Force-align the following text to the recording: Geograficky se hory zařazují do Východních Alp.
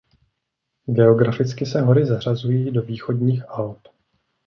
Geograficky 0.95 1.65
se 1.65 1.81
hory 1.81 2.05
zařazují 2.05 2.71
do 2.71 2.81
Východních 2.81 3.49
Alp. 3.49 3.81